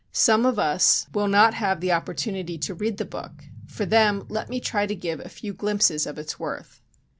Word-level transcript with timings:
Some 0.11 0.47
of 0.47 0.57
us 0.57 1.05
will 1.13 1.27
not 1.27 1.53
have 1.53 1.83
opportunity 1.87 2.57
to 2.57 2.73
read 2.73 2.97
the 2.97 3.05
book. 3.05 3.43
For 3.67 3.85
them 3.85 4.25
let 4.29 4.49
me 4.49 4.59
try 4.59 4.87
to 4.87 4.95
give 4.95 5.19
a 5.19 5.29
few 5.29 5.53
glimpses 5.53 6.07
of 6.07 6.17
its 6.17 6.39
worth. 6.39 6.81